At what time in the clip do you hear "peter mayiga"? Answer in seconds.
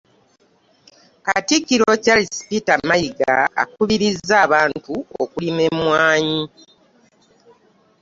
2.47-3.35